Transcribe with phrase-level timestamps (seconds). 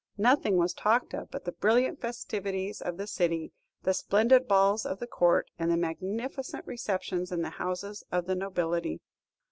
[0.17, 3.51] Nothing was talked of but the brilliant festivities of the city,
[3.83, 8.33] the splendid balls of the Court, and the magnificent receptions in the houses of the
[8.33, 8.99] nobility.